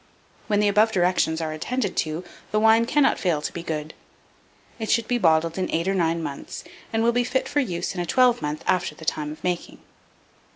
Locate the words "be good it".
3.53-4.89